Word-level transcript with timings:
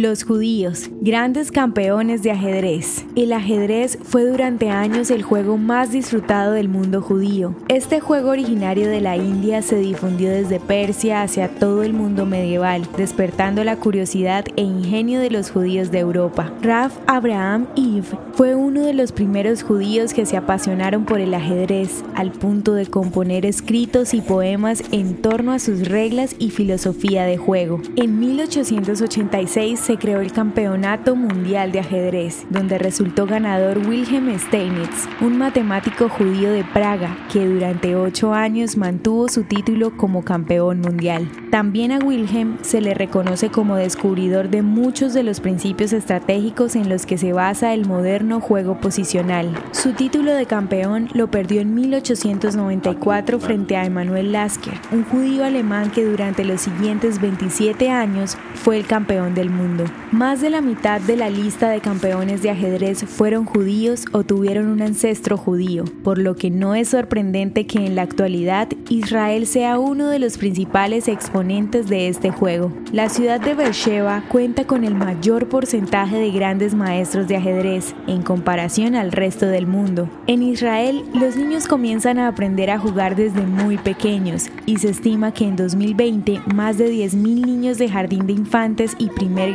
Los 0.00 0.24
judíos, 0.24 0.88
grandes 1.02 1.52
campeones 1.52 2.22
de 2.22 2.30
ajedrez. 2.30 3.04
El 3.16 3.34
ajedrez 3.34 3.98
fue 4.02 4.24
durante 4.24 4.70
años 4.70 5.10
el 5.10 5.22
juego 5.22 5.58
más 5.58 5.92
disfrutado 5.92 6.52
del 6.52 6.70
mundo 6.70 7.02
judío. 7.02 7.54
Este 7.68 8.00
juego 8.00 8.30
originario 8.30 8.88
de 8.88 9.02
la 9.02 9.18
India 9.18 9.60
se 9.60 9.76
difundió 9.76 10.30
desde 10.30 10.58
Persia 10.58 11.20
hacia 11.20 11.48
todo 11.48 11.82
el 11.82 11.92
mundo 11.92 12.24
medieval, 12.24 12.88
despertando 12.96 13.62
la 13.62 13.76
curiosidad 13.76 14.46
e 14.56 14.62
ingenio 14.62 15.20
de 15.20 15.28
los 15.28 15.50
judíos 15.50 15.90
de 15.90 15.98
Europa. 15.98 16.50
Raf 16.62 16.96
Abraham 17.06 17.66
Eve 17.76 18.16
fue 18.32 18.54
uno 18.54 18.80
de 18.80 18.94
los 18.94 19.12
primeros 19.12 19.62
judíos 19.62 20.14
que 20.14 20.24
se 20.24 20.38
apasionaron 20.38 21.04
por 21.04 21.20
el 21.20 21.34
ajedrez, 21.34 22.02
al 22.14 22.32
punto 22.32 22.72
de 22.72 22.86
componer 22.86 23.44
escritos 23.44 24.14
y 24.14 24.22
poemas 24.22 24.82
en 24.92 25.20
torno 25.20 25.52
a 25.52 25.58
sus 25.58 25.88
reglas 25.88 26.36
y 26.38 26.48
filosofía 26.48 27.24
de 27.24 27.36
juego. 27.36 27.82
En 27.96 28.18
1886 28.18 29.89
se 29.90 29.98
creó 29.98 30.20
el 30.20 30.30
Campeonato 30.30 31.16
Mundial 31.16 31.72
de 31.72 31.80
Ajedrez, 31.80 32.46
donde 32.48 32.78
resultó 32.78 33.26
ganador 33.26 33.78
Wilhelm 33.78 34.38
Steinitz, 34.38 35.08
un 35.20 35.36
matemático 35.36 36.08
judío 36.08 36.52
de 36.52 36.62
Praga 36.62 37.18
que 37.32 37.44
durante 37.44 37.96
ocho 37.96 38.32
años 38.32 38.76
mantuvo 38.76 39.28
su 39.28 39.42
título 39.42 39.96
como 39.96 40.22
campeón 40.22 40.80
mundial. 40.80 41.28
También 41.50 41.90
a 41.90 41.98
Wilhelm 41.98 42.58
se 42.62 42.80
le 42.80 42.94
reconoce 42.94 43.50
como 43.50 43.74
descubridor 43.74 44.48
de 44.48 44.62
muchos 44.62 45.12
de 45.12 45.24
los 45.24 45.40
principios 45.40 45.92
estratégicos 45.92 46.76
en 46.76 46.88
los 46.88 47.04
que 47.04 47.18
se 47.18 47.32
basa 47.32 47.74
el 47.74 47.84
moderno 47.84 48.40
juego 48.40 48.78
posicional. 48.78 49.52
Su 49.72 49.94
título 49.94 50.32
de 50.34 50.46
campeón 50.46 51.08
lo 51.14 51.32
perdió 51.32 51.62
en 51.62 51.74
1894 51.74 53.40
frente 53.40 53.76
a 53.76 53.86
Emanuel 53.86 54.30
Lasker, 54.30 54.74
un 54.92 55.02
judío 55.02 55.44
alemán 55.44 55.90
que 55.90 56.04
durante 56.04 56.44
los 56.44 56.60
siguientes 56.60 57.20
27 57.20 57.90
años 57.90 58.36
fue 58.54 58.76
el 58.76 58.86
campeón 58.86 59.34
del 59.34 59.50
mundo. 59.50 59.69
Más 60.12 60.40
de 60.40 60.50
la 60.50 60.60
mitad 60.60 61.00
de 61.00 61.16
la 61.16 61.30
lista 61.30 61.68
de 61.68 61.80
campeones 61.80 62.42
de 62.42 62.50
ajedrez 62.50 63.04
fueron 63.04 63.44
judíos 63.44 64.04
o 64.12 64.24
tuvieron 64.24 64.66
un 64.66 64.82
ancestro 64.82 65.36
judío, 65.36 65.84
por 66.02 66.18
lo 66.18 66.34
que 66.34 66.50
no 66.50 66.74
es 66.74 66.88
sorprendente 66.88 67.66
que 67.66 67.84
en 67.86 67.94
la 67.94 68.02
actualidad 68.02 68.68
Israel 68.88 69.46
sea 69.46 69.78
uno 69.78 70.08
de 70.08 70.18
los 70.18 70.38
principales 70.38 71.08
exponentes 71.08 71.88
de 71.88 72.08
este 72.08 72.30
juego. 72.30 72.72
La 72.92 73.08
ciudad 73.08 73.40
de 73.40 73.54
Beersheba 73.54 74.24
cuenta 74.28 74.66
con 74.66 74.84
el 74.84 74.94
mayor 74.94 75.48
porcentaje 75.48 76.16
de 76.16 76.30
grandes 76.30 76.74
maestros 76.74 77.28
de 77.28 77.36
ajedrez 77.36 77.94
en 78.06 78.22
comparación 78.22 78.94
al 78.94 79.12
resto 79.12 79.46
del 79.46 79.66
mundo. 79.66 80.08
En 80.26 80.42
Israel, 80.42 81.04
los 81.14 81.36
niños 81.36 81.68
comienzan 81.68 82.18
a 82.18 82.28
aprender 82.28 82.70
a 82.70 82.78
jugar 82.78 83.16
desde 83.16 83.42
muy 83.42 83.78
pequeños 83.78 84.48
y 84.66 84.78
se 84.78 84.90
estima 84.90 85.32
que 85.32 85.44
en 85.46 85.56
2020 85.56 86.40
más 86.54 86.78
de 86.78 86.92
10.000 86.92 87.16
niños 87.46 87.78
de 87.78 87.88
jardín 87.88 88.26
de 88.26 88.32
infantes 88.32 88.96
y 88.98 89.08
primer 89.08 89.52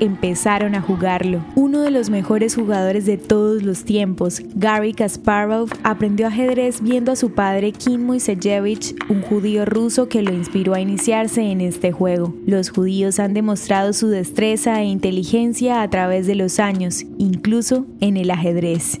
empezaron 0.00 0.74
a 0.74 0.82
jugarlo. 0.82 1.44
Uno 1.54 1.80
de 1.80 1.90
los 1.90 2.10
mejores 2.10 2.54
jugadores 2.54 3.06
de 3.06 3.16
todos 3.16 3.62
los 3.62 3.84
tiempos, 3.84 4.42
Gary 4.54 4.92
Kasparov, 4.92 5.70
aprendió 5.82 6.26
ajedrez 6.26 6.82
viendo 6.82 7.12
a 7.12 7.16
su 7.16 7.32
padre 7.32 7.72
Kim 7.72 8.04
Moisejevich, 8.04 8.94
un 9.08 9.22
judío 9.22 9.64
ruso 9.64 10.08
que 10.08 10.22
lo 10.22 10.32
inspiró 10.32 10.74
a 10.74 10.80
iniciarse 10.80 11.42
en 11.42 11.60
este 11.60 11.92
juego. 11.92 12.34
Los 12.46 12.70
judíos 12.70 13.18
han 13.18 13.34
demostrado 13.34 13.92
su 13.92 14.08
destreza 14.08 14.80
e 14.80 14.84
inteligencia 14.84 15.82
a 15.82 15.90
través 15.90 16.26
de 16.26 16.34
los 16.34 16.60
años, 16.60 17.04
incluso 17.18 17.86
en 18.00 18.16
el 18.16 18.30
ajedrez. 18.30 19.00